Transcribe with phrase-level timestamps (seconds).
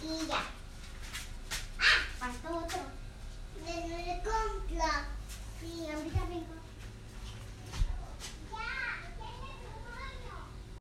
[0.00, 0.42] 咿呀